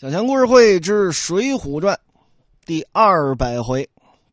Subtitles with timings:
[0.00, 1.94] 小强故事会之《水浒传》
[2.64, 3.86] 第二百回，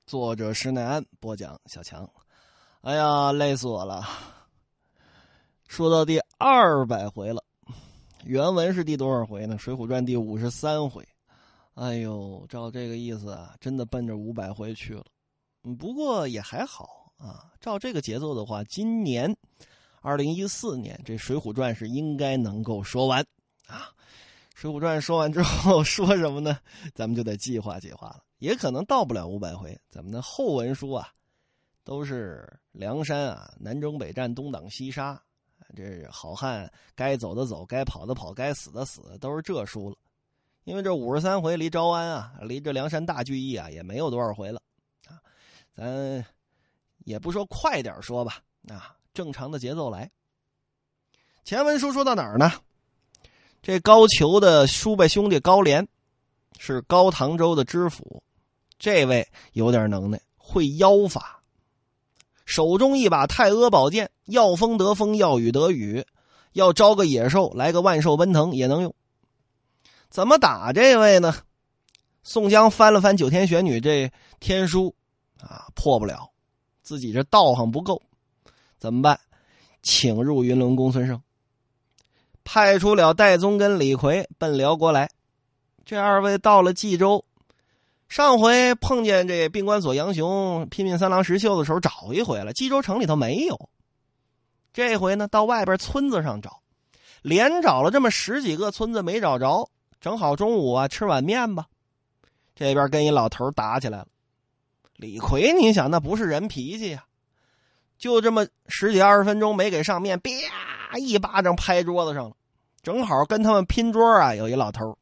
[0.06, 1.60] 作者施耐庵播讲。
[1.66, 2.10] 小强，
[2.80, 4.08] 哎呀，累死我了！
[5.68, 7.44] 说到第二百回了，
[8.24, 9.56] 原文是第多少回呢？
[9.58, 11.06] 《水浒传》第五十三回。
[11.74, 15.04] 哎呦，照这个意思啊，真的奔着五百回去了。
[15.78, 17.52] 不过也还好啊。
[17.60, 19.36] 照这个节奏的话，今年
[20.00, 23.20] 二零一四年这《水浒传》是应该能够说完
[23.68, 23.92] 啊。
[24.58, 26.58] 《水浒传》说完之后 说什么呢？
[26.96, 29.80] 咱们就得计划计划了，也可能到不了五百回。
[29.88, 31.10] 咱们的后文书啊，
[31.84, 35.22] 都是梁山啊，南征北战，东挡西杀，
[35.76, 39.96] 这好汉该走的走，该跑的跑，该死的死，都是这书了。
[40.64, 44.60] 因为这五十三回离招安啊，离这梁山大聚义啊，也没有多少回了
[45.06, 45.22] 啊。
[45.76, 46.26] 咱
[47.06, 50.10] 也不说快点说吧，啊，正常的节奏来。
[51.44, 52.52] 前文书说到哪儿呢？
[53.62, 55.88] 这高俅的叔伯兄弟高廉，
[56.58, 58.24] 是高唐州的知府。
[58.80, 61.42] 这位有点能耐，会妖法，
[62.46, 66.06] 手中一把太阿宝剑，要风得风，要雨得雨，
[66.54, 68.94] 要招个野兽来个万兽奔腾也能用。
[70.10, 71.36] 怎么打这位呢？
[72.24, 74.94] 宋江翻了翻九天玄女这天书，
[75.42, 76.30] 啊，破不了，
[76.84, 78.02] 自己这道行不够，
[78.78, 79.20] 怎么办？
[79.82, 81.22] 请入云龙公孙胜。
[82.48, 85.10] 派出了戴宗跟李逵奔辽国来，
[85.84, 87.26] 这二位到了冀州，
[88.08, 93.70] 上回碰见这病关索杨雄拼命三郎石秀的时候找一回了，冀州城里头没有。
[94.72, 96.62] 这回呢，到外边村子上找，
[97.22, 101.66] 连找了这么十几个村子没找着，正好中午啊吃碗面吧，
[102.56, 104.08] 这边跟一老头打起来了。
[104.96, 107.04] 李逵，你想那不是人脾气呀，
[107.98, 112.36] 就这么十几二十分钟没给上面，啪一巴掌拍桌子上了。
[112.84, 114.98] 正好跟他们拼桌啊，有一老头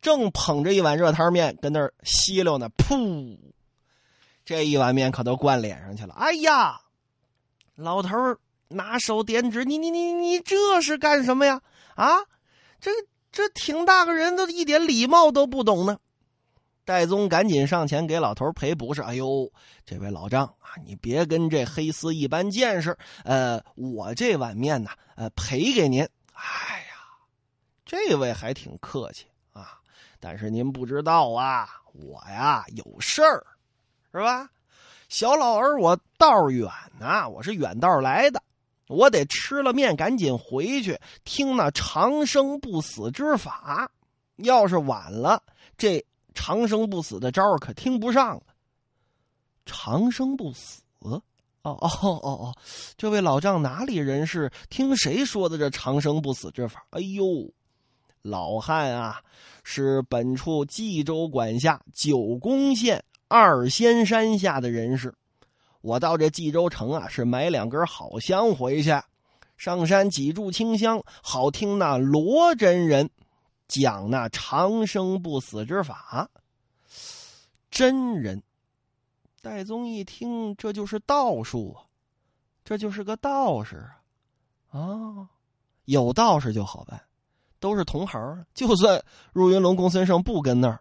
[0.00, 2.70] 正捧着一碗热汤面跟那儿吸溜呢。
[2.78, 3.38] 噗，
[4.44, 6.14] 这一碗面可都灌脸上去了。
[6.14, 6.80] 哎呀，
[7.74, 8.16] 老头
[8.68, 11.60] 拿手点指：“你你你你这是干什么呀？
[11.96, 12.18] 啊，
[12.80, 12.90] 这
[13.32, 15.98] 这挺大个人，都一点礼貌都不懂呢。”
[16.88, 19.02] 戴宗赶紧上前给老头赔不是。
[19.02, 19.52] 哎呦，
[19.84, 22.96] 这位老丈啊，你别跟这黑丝一般见识。
[23.24, 26.02] 呃，我这碗面呢，呃，赔给您。
[26.32, 26.86] 哎呀。
[27.84, 29.78] 这位还挺客气啊，
[30.18, 33.44] 但是您不知道啊，我呀有事儿，
[34.10, 34.48] 是吧？
[35.10, 38.42] 小老儿我道远呐，我是远道来的，
[38.86, 43.90] 我得吃了面赶紧回去听那长生不死之法。
[44.36, 45.42] 要是晚了，
[45.76, 46.02] 这
[46.38, 48.42] 长生不死的招可听不上了。
[49.66, 50.82] 长生不死？
[51.02, 51.20] 哦
[51.62, 52.56] 哦哦哦，
[52.96, 54.48] 这位老丈哪里人士？
[54.70, 56.86] 听谁说的这长生不死之法？
[56.90, 57.24] 哎呦！
[58.22, 59.20] 老汉啊，
[59.64, 65.12] 是本处冀州管辖九宫县二仙山下的人士。
[65.80, 68.92] 我到这冀州城啊，是买两根好香回去，
[69.56, 73.10] 上山几炷清香，好听那罗真人
[73.68, 76.28] 讲那长生不死之法。
[77.70, 78.42] 真人，
[79.40, 81.84] 戴宗一听，这就是道术啊，
[82.64, 83.76] 这就是个道士
[84.70, 84.80] 啊！
[84.80, 85.28] 啊，
[85.84, 87.00] 有道士就好办。
[87.60, 90.80] 都是同行，就算入云龙公孙胜不跟那儿，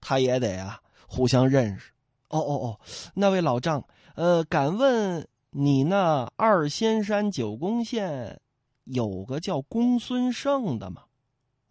[0.00, 1.92] 他也得啊互相认识。
[2.28, 2.80] 哦哦哦，
[3.14, 3.84] 那位老丈，
[4.14, 8.40] 呃，敢问你那二仙山九宫县
[8.84, 11.02] 有个叫公孙胜的吗？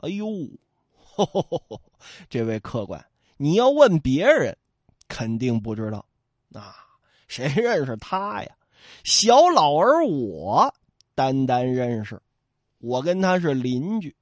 [0.02, 0.28] 哎呦，
[2.30, 3.04] 这位客官，
[3.38, 4.58] 你要问别人，
[5.08, 6.06] 肯定不知道。
[6.54, 6.76] 啊，
[7.28, 8.50] 谁认识他呀？
[9.04, 10.74] 小老儿我
[11.16, 12.22] 单单认识，
[12.80, 14.16] 我跟他是邻居。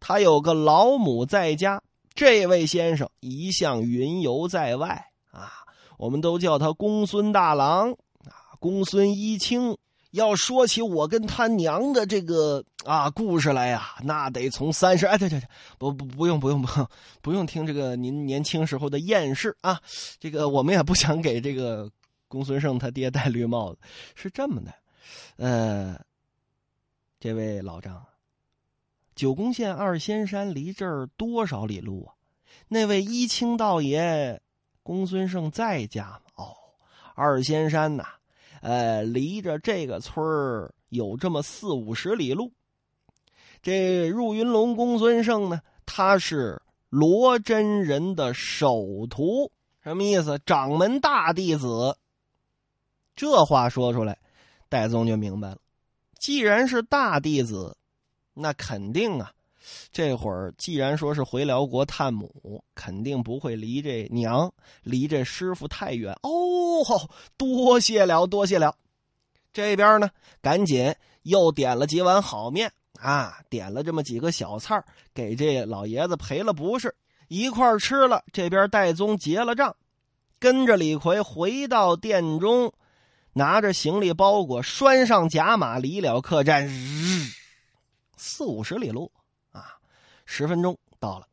[0.00, 1.80] 他有个老母在家，
[2.14, 5.52] 这位先生一向云游在外啊，
[5.96, 7.92] 我们都叫他公孙大郎
[8.26, 9.78] 啊，公孙一清。
[10.12, 16.88] 要说起我跟他娘的这个啊故事来呀，那得从三十哎，对对对，不不不用不用不用
[17.20, 19.80] 不用听这个您年轻时候的艳事啊，
[20.18, 21.90] 这个我们也不想给这个
[22.28, 23.80] 公孙胜他爹戴绿帽子，
[24.14, 24.72] 是这么的，
[25.36, 25.98] 呃，
[27.18, 28.04] 这位老张。
[29.14, 32.14] 九宫县二仙山离这儿多少里路啊？
[32.68, 34.40] 那位一清道爷
[34.82, 36.20] 公孙胜在家吗？
[36.36, 36.56] 哦，
[37.14, 38.06] 二仙山呐，
[38.62, 42.50] 呃，离着这个村儿有这么四五十里路。
[43.60, 49.52] 这入云龙公孙胜呢，他是罗真人的首徒，
[49.84, 50.40] 什么意思？
[50.46, 51.98] 掌门大弟子。
[53.14, 54.18] 这话说出来，
[54.70, 55.58] 戴宗就明白了。
[56.18, 57.76] 既然是大弟子。
[58.34, 59.30] 那肯定啊，
[59.92, 66.12] 这会儿既然说是回辽国探母，肯定不会离这娘、离这师傅太远。
[66.22, 68.74] 哦，多谢了，多谢了。
[69.52, 70.10] 这边呢，
[70.40, 74.82] 赶紧又点了几碗好面啊，点了这么几个小菜
[75.12, 76.94] 给这老爷子赔了不是，
[77.28, 78.24] 一块吃了。
[78.32, 79.76] 这边戴宗结了账，
[80.38, 82.72] 跟着李逵回到殿中，
[83.34, 86.66] 拿着行李包裹，拴上甲马，离了客栈。
[86.66, 87.30] 日
[88.16, 89.10] 四五十里路，
[90.34, 91.28] 十分钟到了。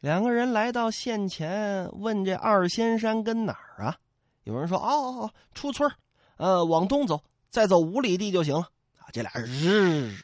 [0.00, 3.96] 两个人来到县前，问这二仙山跟哪儿啊？
[4.42, 5.88] 有人说：“哦哦哦，出村
[6.36, 8.62] 呃，往东走，再走五里地就行了。
[8.98, 10.16] 啊，这俩人日，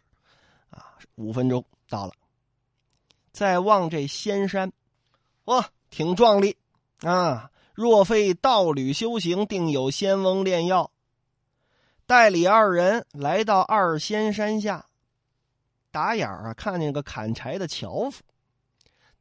[0.70, 2.12] 啊，五分钟到了。
[3.30, 4.72] 再望这仙山，
[5.44, 6.56] 哇，挺壮丽
[7.02, 7.52] 啊！
[7.74, 10.90] 若非道侣修行，定有仙翁炼药。
[12.06, 14.86] 带李二人来到二仙山下，
[15.96, 18.22] 打眼儿啊，看见个砍柴的樵夫。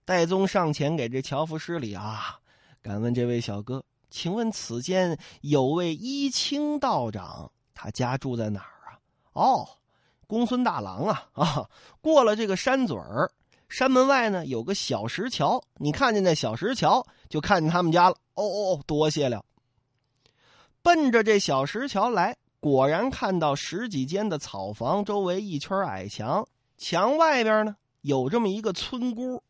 [0.04, 2.38] 戴宗上前给这樵夫施礼啊，
[2.82, 3.82] 敢问这位小哥。
[4.10, 9.00] 请问此间有位一清道长，他家住在哪儿啊？
[9.32, 9.66] 哦，
[10.28, 11.70] 公孙大郎啊啊！
[12.02, 13.32] 过了这个山嘴儿，
[13.70, 18.18] 山门外呢有个小石桥，你看见那小石桥，就看见他们家了。
[18.34, 19.42] 哦哦，多谢了。
[20.82, 26.46] 奔着这小石桥来，果然看到十几间的草房，周围一圈矮墙，
[26.78, 29.42] 墙外边呢有这么一个村姑。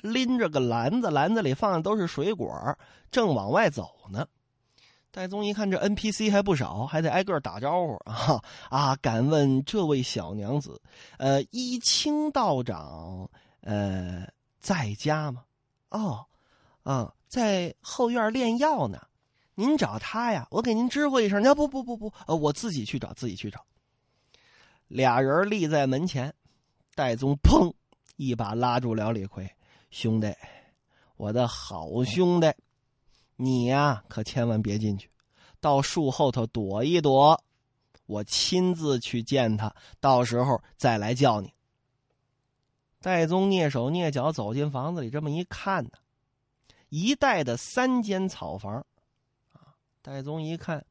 [0.00, 2.78] 拎着个篮子，篮子里放的都是水果，
[3.10, 4.24] 正往外走呢。
[5.10, 8.40] 戴宗一看，这 NPC 还不少，还得挨个打招呼啊
[8.70, 8.96] 啊！
[9.02, 10.80] 敢问这位小娘子，
[11.16, 13.28] 呃，一清道长，
[13.62, 14.24] 呃，
[14.60, 15.42] 在家吗？
[15.90, 16.24] 哦，
[16.84, 19.02] 啊，在后院炼药呢。
[19.56, 21.42] 您找他呀，我给您知会一声。
[21.42, 23.64] 要不不不不，呃，我自己去找，自己去找。
[24.86, 26.32] 俩人立在门前，
[26.98, 27.72] 戴宗砰
[28.16, 29.48] 一把拉住了李逵。
[29.88, 30.34] 兄弟，
[31.16, 32.52] 我的好兄弟，
[33.36, 35.08] 你呀可千万别进去，
[35.60, 37.40] 到树后头躲一躲，
[38.06, 41.52] 我亲自去见他，到时候再来叫你。
[43.00, 45.90] 戴宗蹑手蹑脚走进房子里，这么一看呢，
[46.88, 48.84] 一带的三间草房，
[49.52, 50.84] 啊，戴宗一看，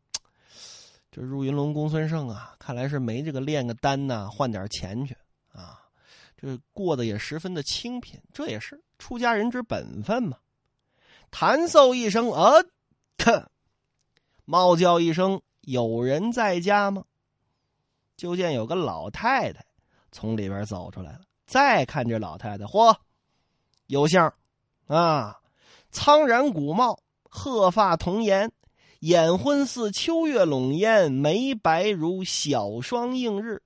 [1.12, 5.17] 这入云龙公孙胜啊，看来是没这个炼个丹呐，换点钱去。
[6.40, 10.38] 这过得也十分的清贫，这也是出家人之本分嘛。
[11.32, 12.64] 弹奏一声，呃，
[13.18, 13.50] 看，
[14.46, 17.04] 猫叫一声，有人在家吗？
[18.16, 19.66] 就见有个老太太
[20.12, 21.22] 从里边走出来了。
[21.46, 22.96] 再看这老太太，嚯，
[23.88, 24.34] 有相
[24.88, 25.40] 啊，
[25.92, 28.52] 苍然古貌，鹤发童颜，
[29.00, 33.64] 眼昏似秋月笼烟，眉白如小霜映日。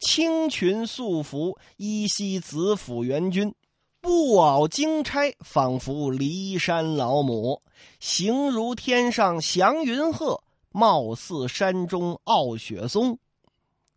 [0.00, 3.52] 青裙素服，依稀子府元君；
[4.00, 7.62] 布袄金钗，仿佛骊山老母。
[7.98, 13.18] 形如天上祥云鹤，貌似山中傲雪松。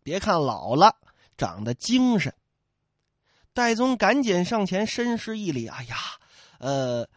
[0.02, 0.94] 别看老了，
[1.38, 2.34] 长得精神。
[3.54, 5.96] 戴宗赶紧上前深施一礼：“哎呀，
[6.58, 7.08] 呃，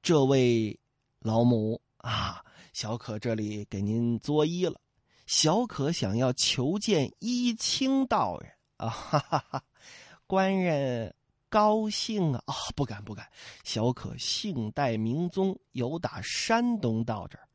[0.00, 0.78] 这位
[1.18, 4.80] 老母啊，小可这里给您作揖了。”
[5.28, 8.88] 小可想要求见一清道人啊！
[8.88, 9.62] 哈哈哈，
[10.26, 11.14] 官人
[11.50, 12.42] 高兴啊！
[12.46, 13.28] 啊，不敢不敢，
[13.62, 17.46] 小可姓戴名宗，有打山东到这儿。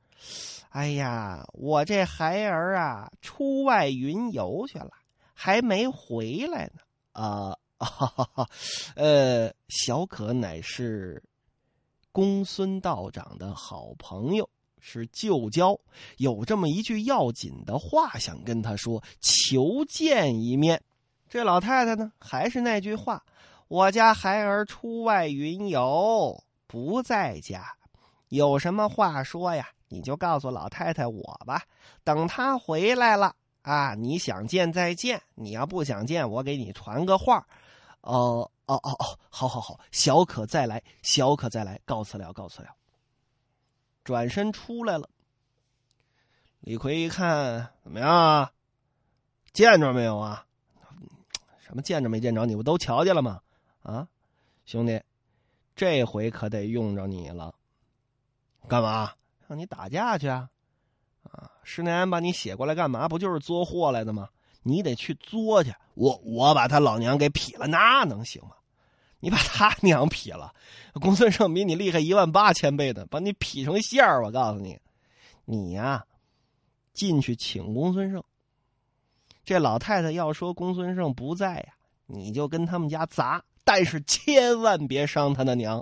[0.70, 4.92] 哎呀，我这孩儿啊，出外云游去了，
[5.34, 6.82] 还没回来呢。
[7.14, 8.50] 啊，哈哈哈，
[8.96, 11.24] 呃，小可乃是
[12.12, 14.48] 公孙道长的好朋友。
[14.86, 15.80] 是旧交，
[16.18, 20.84] 有这么一句要紧的话想跟他说，求见一面。
[21.30, 23.24] 这老太太呢，还是那句话：
[23.70, 27.64] 我家孩儿出外云游，不在家，
[28.28, 29.70] 有什么话说呀？
[29.88, 31.64] 你就告诉老太太我吧。
[32.04, 37.48] 等他回来了啊，你想见再见，你要不想见，我给你传个话。
[38.02, 42.68] 哦哦哦哦，好好好，小可再来，小可再来，告辞了，告辞了。
[44.04, 45.10] 转身出来了，
[46.60, 48.52] 李逵一看，怎么样？
[49.54, 50.46] 见着没有啊？
[51.60, 52.46] 什么见着没见着？
[52.46, 53.42] 你不都瞧见了吗？
[53.82, 54.08] 啊，
[54.66, 55.02] 兄弟，
[55.76, 57.54] 这回可得用着你了。
[58.68, 59.12] 干嘛？
[59.48, 60.50] 让你打架去啊？
[61.24, 63.08] 啊，施耐庵把你写过来干嘛？
[63.08, 64.30] 不就是作货来的吗？
[64.64, 65.74] 你得去作去。
[65.94, 68.56] 我我把他老娘给劈了，那能行吗？
[69.24, 70.54] 你把他 娘劈了，
[70.96, 74.22] 公孙胜比你厉害一万八千倍的，把你劈成馅儿！
[74.22, 74.78] 我告诉你，
[75.46, 76.06] 你呀，
[76.94, 78.22] 进去请公孙胜。
[79.46, 81.74] 这老太太要说公孙胜不在呀，
[82.06, 85.82] 你就跟他们家砸，但是千万别伤他的娘。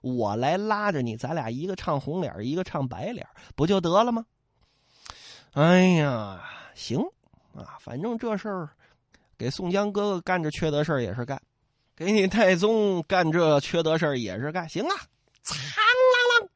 [0.00, 3.24] 我来拉着你，咱俩一个唱红脸，一个唱白脸，
[3.54, 4.26] 不就得了吗？
[5.52, 6.42] 哎呀，
[6.74, 7.00] 行
[7.54, 8.70] 啊，反正这事儿
[9.38, 11.40] 给宋江哥哥干这缺德事儿也是干，
[11.94, 14.68] 给你太宗干这缺德事儿也是干。
[14.68, 14.94] 行啊，
[15.42, 16.48] 苍啷啷。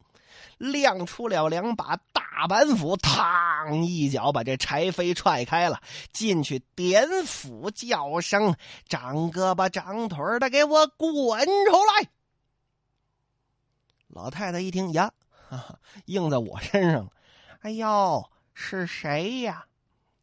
[0.58, 5.82] 亮出了两把大板斧，嘡一脚把这柴飞踹开了，
[6.14, 8.56] 进去点斧叫声
[8.88, 12.08] ：“长胳膊长腿的，给我滚出来！”
[14.08, 15.12] 老太太一听呀，
[15.50, 17.10] 哈哈应在我身上了。
[17.60, 18.24] 哎呦，
[18.54, 19.66] 是谁呀？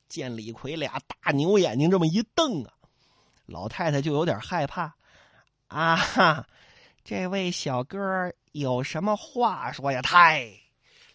[0.10, 2.74] 见李逵俩大牛眼睛这么一瞪啊，
[3.46, 4.96] 老太太就有点害怕。
[5.74, 6.46] 啊哈，
[7.04, 7.98] 这位小哥
[8.52, 10.04] 有什么话说呀？
[10.04, 10.48] 太，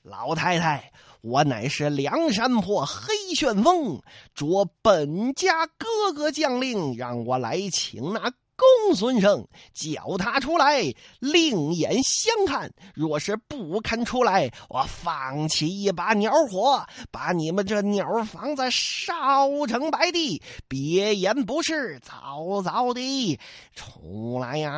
[0.02, 4.02] 老太太，我乃是梁山泊黑旋风，
[4.34, 10.82] 着本家哥哥将令，让我来请那公孙胜，叫他出来，
[11.20, 12.72] 另眼相看。
[12.92, 20.42] 若是不肯出来，我放起一把鸟火，把你们这鸟房子烧成白地。
[20.66, 23.38] 别言不是，早早的
[23.74, 24.74] 出来呀！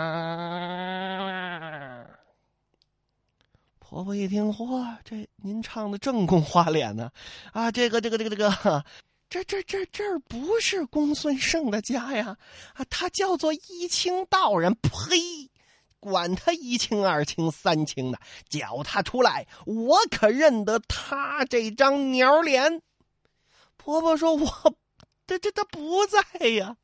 [3.79, 7.11] 婆婆一听，嚯，这您唱的正宫花脸呢，
[7.53, 8.85] 啊，这个这个这个这个，
[9.31, 12.37] 这这这这儿不是公孙胜的家呀，
[12.75, 15.49] 啊，他叫做一清道人，呸，
[16.01, 18.19] 管他一清二清三清的，
[18.49, 22.83] 叫他出来，我可认得他这张鸟脸。
[23.77, 24.75] 婆婆说，我。
[25.27, 26.19] 这这他不在
[26.49, 26.77] 呀，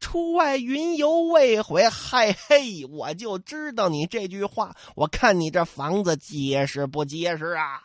[0.00, 1.88] 出外云游未回。
[1.88, 4.76] 嗨嘿，我就知道你这句话。
[4.94, 7.80] 我看你这房子结实不结实啊？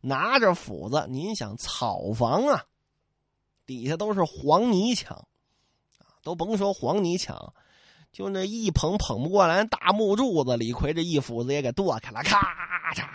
[0.00, 2.64] 拿着斧子，您想草房啊？
[3.70, 5.28] 底下都是黄泥墙，
[6.24, 7.54] 都甭说黄泥墙，
[8.12, 13.06] 就那一捧捧不过来大木柱子，李逵这一斧子也给剁开了，咔嚓，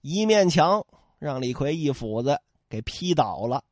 [0.00, 0.84] 一面墙
[1.20, 3.62] 让李逵一斧子给劈倒了。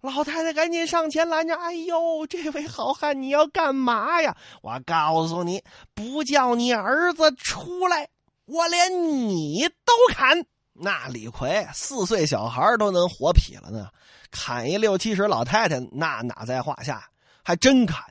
[0.00, 4.36] 老太太赶紧上前拦着：“哎呦，这位好汉，你要干嘛呀？
[4.62, 5.62] 我告诉你，
[5.94, 8.08] 不叫你儿子出来，
[8.46, 13.90] 我连你都砍。”那李逵四岁小孩都能活劈了呢，
[14.30, 17.08] 砍一六七十老太太那哪在话下？
[17.42, 18.04] 还真砍，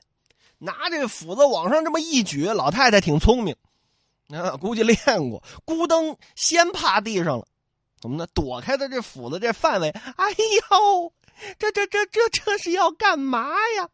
[0.57, 3.55] 拿这斧子往上这么一举，老太太挺聪明，
[4.29, 4.97] 啊，估计练
[5.29, 7.47] 过，咕噔先趴地上了，
[8.01, 8.27] 怎么呢？
[8.33, 11.13] 躲开的这斧子这范围，哎呦！
[11.59, 13.89] 这这这这这是要干嘛呀？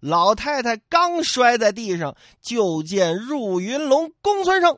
[0.00, 4.76] 老太太刚摔在地上，就见入云龙公孙胜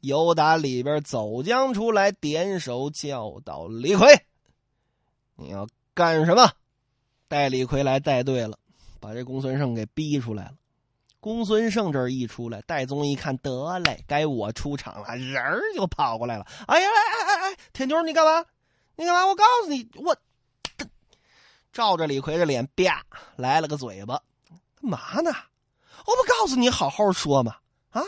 [0.00, 4.26] 由打里边走将出来，点手叫道：“李逵，
[5.36, 6.50] 你要干什么？”
[7.28, 8.58] 带李逵来带队了，
[9.00, 10.52] 把这公孙胜给逼出来了。
[11.18, 16.46] 公孙胜这一出来，戴宗一看，得嘞，该我出场了，人儿就跑过来了。
[16.68, 18.44] 哎呀，哎哎哎哎，铁妞，你干嘛？
[18.94, 19.26] 你干嘛？
[19.26, 20.16] 我告诉你，我
[21.72, 24.22] 照着李逵的脸，啪来了个嘴巴。
[24.80, 25.32] 干嘛呢？
[26.06, 27.56] 我不告诉你，好好说嘛！
[27.90, 28.00] 啊，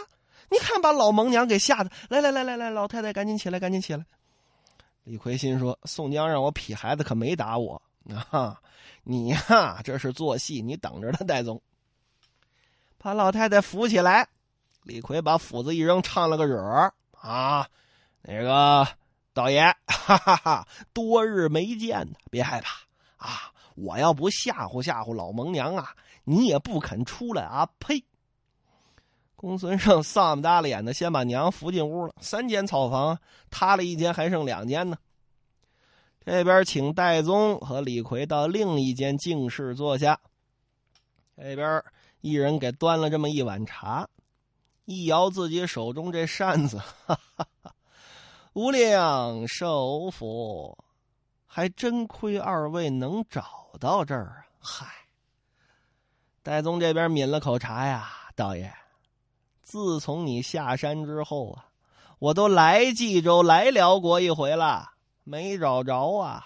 [0.51, 1.91] 你看把老蒙娘给吓的。
[2.09, 4.07] 来来来来来，老太太赶紧起来，赶紧起来。
[5.09, 7.81] 李逵心说：宋江让我劈孩子，可没打我
[8.31, 8.61] 啊！
[9.05, 11.25] 你呀，这是做戏，你等着他。
[11.25, 11.63] 戴宗
[12.99, 14.29] 把老太太扶起来，
[14.83, 17.67] 李逵把斧子一扔，唱了个惹啊，
[18.21, 18.87] 那个。
[19.33, 20.69] 道爷，哈哈哈！
[20.93, 22.81] 多日没见呢，别害怕
[23.17, 23.53] 啊！
[23.77, 27.67] 我要不吓唬吓唬老蒙娘啊，你也不肯出来啊！
[27.79, 28.05] 呸！
[29.39, 32.13] 公孙胜 丧不搭脸的，先把娘扶进屋了。
[32.21, 33.17] 三间草房，
[33.51, 34.99] 塌了一间，还剩两间呢。
[36.27, 40.19] 这边请戴宗和李逵到另一间静室坐下。
[41.37, 41.81] 这边
[42.21, 44.09] 一人给端了这么一碗茶，
[44.87, 47.73] 一摇自己手中这扇子，哈哈哈。
[48.55, 50.77] 无量寿佛，
[51.47, 54.43] 还真亏二位能找到这儿啊！
[54.59, 54.87] 嗨，
[56.43, 58.75] 戴宗这边抿了口茶呀，道爷，
[59.69, 61.67] 自从你下山之后啊，
[62.19, 64.93] 我都来冀州、来辽国一回了，
[65.25, 66.43] 没找着啊。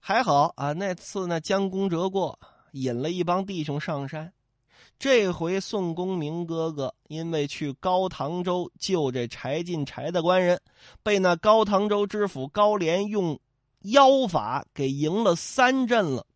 [0.00, 2.36] 还好啊，那次呢将功折过，
[2.72, 4.32] 引了一帮弟兄上山。
[4.98, 10.60] 这回宋公明哥哥因为去高唐州救这柴进柴的官人，
[11.04, 13.38] 被那高唐州知府高廉用
[13.82, 16.26] 妖法给赢了三阵了，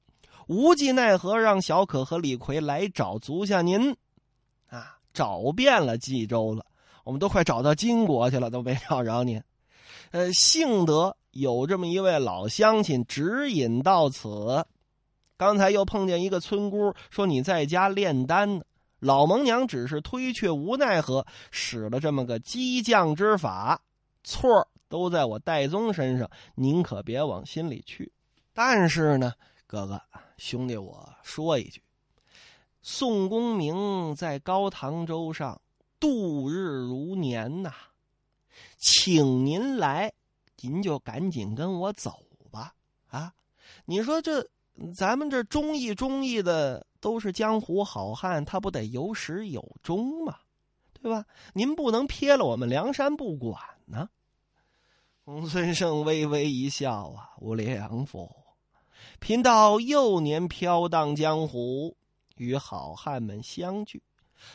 [0.47, 3.97] 无计奈何，让小可和李逵来找足下您，
[5.14, 6.66] 找遍了冀州了，
[7.04, 9.42] 我们都快找到金国去了，都没找着您。
[10.11, 14.66] 呃，幸得有这么一位老乡亲指引到此，
[15.37, 18.64] 刚才又碰见一个村姑，说你在家炼丹呢。
[19.00, 23.83] 老蒙娘只是推却无奈何，使了这么个激将之法，
[24.23, 28.11] 错都在我戴宗身上，您可别往心里去。
[28.54, 29.35] 但是呢，
[29.66, 30.00] 哥哥
[30.38, 31.83] 兄弟，我说一句，
[32.87, 35.59] 宋公明在高唐州上
[35.99, 37.73] 度日如年呐，
[38.79, 40.12] 请您来，
[40.61, 42.23] 您就赶紧跟我走
[42.53, 42.75] 吧。
[43.09, 43.33] 啊，
[43.87, 44.47] 你说这
[44.95, 46.87] 咱们这忠义忠义的。
[47.00, 50.38] 都是江湖好汉，他不得有始有终吗？
[50.95, 51.26] 对吧？
[51.53, 54.09] 您不能撇了我们梁山不管呢。
[55.26, 58.35] 公孙胜微微一笑啊，无良夫，
[59.21, 61.95] 贫道幼年飘荡江湖，
[62.37, 64.03] 与好汉们相聚。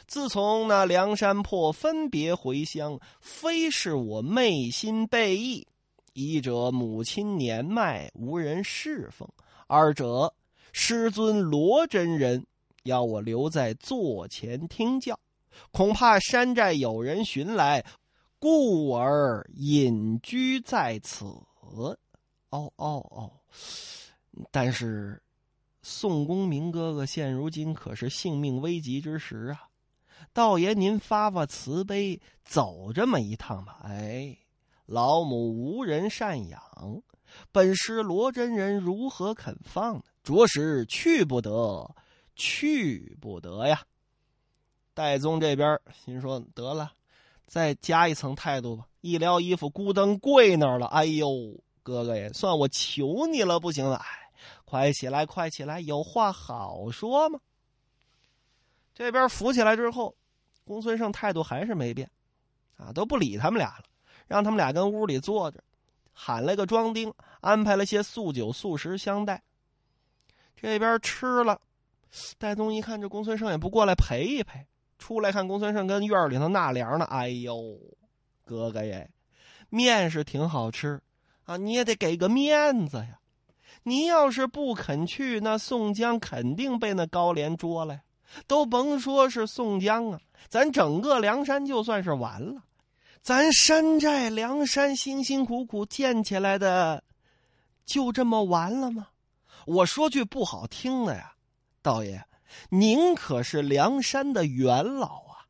[0.08, 5.66] 自从那梁山泊分别回乡，非是我昧心背义，
[6.14, 9.28] 一者母亲年迈无人侍奉，
[9.68, 10.34] 二者。
[10.72, 12.46] 师尊罗真人
[12.84, 15.20] 要我留在座前听教，
[15.72, 17.84] 恐怕山寨有人寻来，
[18.38, 21.26] 故而隐居在此。
[21.26, 21.98] 哦
[22.52, 23.32] 哦哦！
[24.52, 25.20] 但是
[25.90, 29.68] 宋公明哥哥现如今可是性命危急之时啊！
[30.32, 33.80] 道爷您发发慈悲，走这么一趟吧。
[33.84, 34.38] 哎，
[34.86, 36.62] 老母无人赡养，
[37.52, 40.04] 本师罗真人如何肯放呢？
[40.24, 41.90] 着实去不得，
[42.36, 43.82] 去不得呀！
[44.94, 46.92] 戴宗这边心说：“得了，
[47.48, 50.86] 再加一层态度吧。”一撩衣服，咕噔跪那儿了。
[50.86, 53.96] 哎呦，哥哥也算我求你了，不行了！
[53.96, 54.19] 哎，
[54.70, 57.40] 快起来，快起来，有话好说嘛！
[58.94, 60.16] 这边扶起来之后，
[60.64, 62.08] 公孙胜态度还是没变，
[62.78, 63.86] 啊，都不理他们俩了，
[64.28, 65.64] 让他们俩跟屋里坐着，
[66.14, 67.12] 喊了个庄丁，
[67.42, 69.42] 安排了些素酒素食相待。
[70.56, 71.60] 这边吃了，
[72.38, 74.68] 戴宗一看这公孙胜也不过来陪一陪，
[75.00, 77.06] 出来看公孙胜跟院里头纳凉呢。
[77.06, 77.76] 哎呦，
[78.46, 79.10] 哥哥耶，
[79.70, 81.02] 面是挺好吃
[81.46, 83.19] 啊，你也得给个面子呀。
[83.90, 88.02] 您要是不肯去，那宋江肯定被那高廉捉了呀。
[88.46, 92.62] 都甭说是宋江啊，咱整个梁山就算是完了。
[93.24, 97.04] 咱山寨梁山辛辛苦苦建起来的，
[97.84, 99.08] 就这么完了吗？
[99.66, 101.34] 我说句不好听的呀，
[101.82, 102.24] 道爷，
[102.70, 105.50] 您可是梁山的元老啊！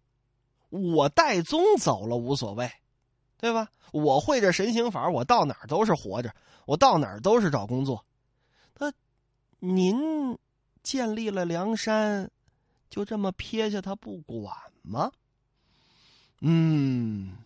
[0.69, 2.71] 我戴宗走了无所谓，
[3.37, 3.67] 对吧？
[3.91, 6.33] 我会这神行法，我到哪儿都是活着，
[6.65, 8.05] 我到哪儿都是找工作。
[9.59, 10.37] 您
[10.81, 12.31] 建立了梁山，
[12.89, 15.11] 就这么撇下他不管吗？
[16.41, 17.37] 嗯，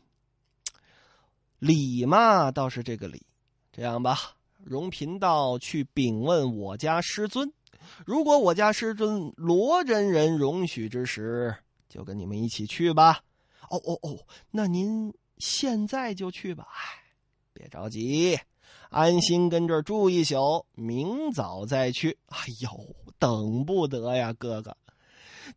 [1.60, 3.21] 理嘛倒是这个理，
[3.71, 4.17] 这样吧。
[4.63, 7.52] 容贫道去禀问我家师尊，
[8.06, 11.56] 如果我家师尊罗真人容许之时，
[11.89, 13.23] 就跟你们一起去吧。
[13.69, 16.67] 哦哦哦，那您现在就去吧。
[16.69, 17.04] 哎，
[17.52, 18.39] 别着急，
[18.93, 22.15] 安心跟这儿住一宿，明早再去。
[22.27, 22.69] 哎呦，
[23.17, 24.77] 等不得呀，哥哥，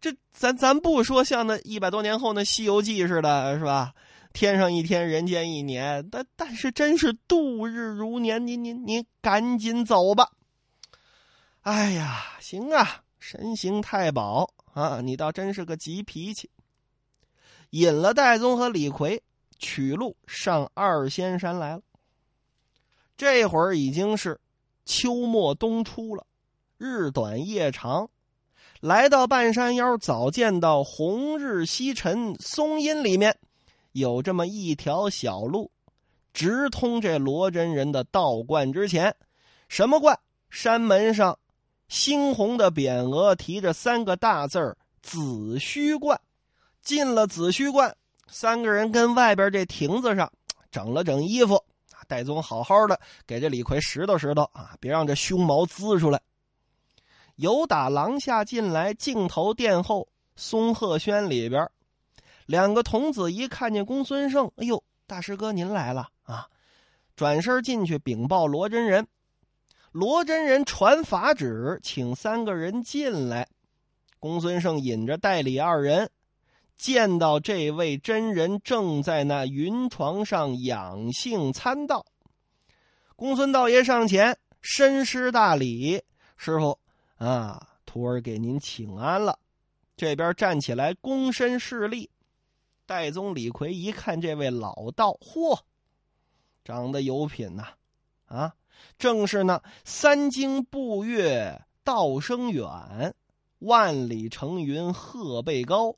[0.01, 3.93] 这咱咱不说像那一百多年后那《西游记》似的，是吧？
[4.33, 8.47] 天上一天，人间一年，但但是真是度日如年。
[8.47, 10.31] 您您您赶紧走吧。
[11.63, 16.51] 哎呀，行啊，神行太保啊，你倒真是个急脾气。
[17.71, 19.23] 引了戴宗和李逵，
[19.59, 21.83] 取路上二仙山来了。
[23.17, 24.39] 这会儿已经是
[24.85, 26.27] 秋末冬初了，
[26.77, 28.09] 日短夜长。
[28.81, 33.37] 来到半山腰，早见到红日西沉，松阴里面。
[33.93, 35.71] 有这么一条小路，
[36.35, 39.17] 直通这罗真人的道观之前。
[39.69, 40.19] 什么观？
[40.51, 41.39] 山门上
[41.89, 46.21] 猩红的匾额提着三个大字儿“子虚观”。
[46.83, 47.97] 进了紫虚观，
[48.29, 50.31] 三个人跟外边这亭子上
[50.71, 51.65] 整了整衣服。
[52.07, 56.21] 戴宗好好的给这李逵拾掇拾掇啊，别让这胸毛滋出来。
[57.37, 61.69] 有打廊下进来，镜头殿后松鹤轩里边。
[62.47, 66.49] 两个童子一看见公孙胜，哎呦，大师哥您来了啊！
[67.17, 69.07] 转身进去禀报罗真人，
[69.91, 73.49] 罗真人传法旨，请三个人进来。
[74.19, 76.11] 公孙胜引着戴礼二人，
[76.77, 82.07] 见到这位真人正在那云床上养性参道。
[83.17, 86.03] 公孙道爷上前深施大礼
[86.37, 86.79] ：“师傅
[87.17, 89.39] 啊，徒儿给您请安了。”
[89.97, 92.11] 这边站起来躬身侍立。
[92.85, 95.59] 戴宗李逵一看这位老道，嚯，
[96.63, 97.69] 长得有品呐！
[98.27, 98.55] 啊，
[98.99, 103.15] 正是那三经步月道声远，
[103.61, 105.97] 万里成云鹤背高。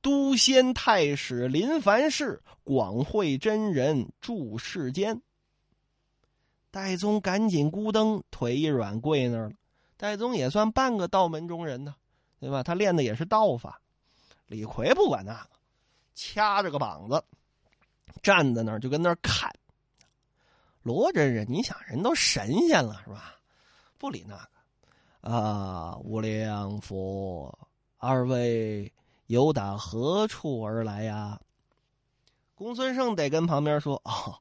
[0.00, 5.20] 都仙太史临凡世，广会真人住世间。
[6.70, 9.56] 戴宗赶紧咕噔，腿一软跪那儿了。
[9.96, 11.94] 戴宗也算半个道门中人呢，
[12.38, 12.62] 对吧？
[12.62, 13.80] 他练的也是道法。
[14.46, 15.50] 李逵不管那个，
[16.14, 17.24] 掐着个膀子，
[18.22, 19.52] 站在那儿就跟那儿看。
[20.82, 23.34] 罗真人，你想人都神仙了是吧？
[23.98, 24.48] 不理那个。
[25.20, 27.58] 啊，无量佛，
[27.96, 28.90] 二位
[29.28, 31.40] 由打何处而来呀？
[32.54, 34.34] 公孙胜得跟旁边说：“哦，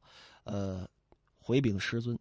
[0.44, 0.90] 呃，
[1.40, 2.18] 回禀师尊。”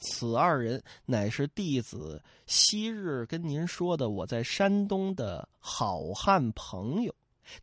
[0.00, 7.12] 此二人乃是弟子昔日跟您说的我在山东的好汉朋友，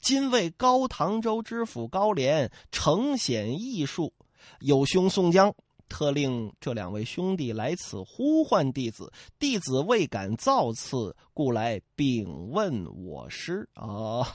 [0.01, 4.11] 今为高唐州知府高廉承显艺术，
[4.59, 5.55] 有兄宋江
[5.88, 14.28] 特令这两位兄弟来此呼唤弟子，弟子未敢造次，故来禀问我师啊！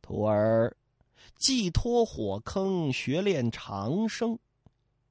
[0.00, 0.76] 徒儿
[1.36, 4.38] 寄托火坑，学练长生。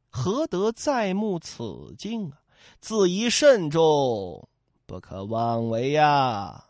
[0.10, 2.40] 何得再慕此境啊？
[2.80, 4.48] 自宜慎重，
[4.86, 6.66] 不可妄为呀！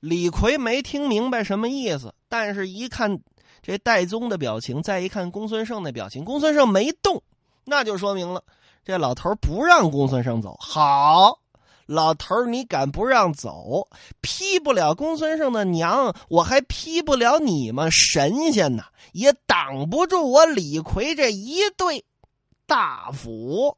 [0.00, 3.20] 李逵没听明白什么意思，但是一看
[3.62, 7.22] 这戴宗的表情，再一看公孙胜的表情，公孙胜没动，
[7.68, 8.42] 那就说明了
[8.84, 10.56] 这老头不让公孙胜走。
[10.60, 11.38] 好，
[11.86, 13.88] 老头你敢不让走，
[14.20, 17.88] 劈不了公孙胜的娘，我还劈不了你吗？
[17.90, 22.04] 神仙呐，也挡不住我李逵这一对。
[22.66, 23.77] 大斧。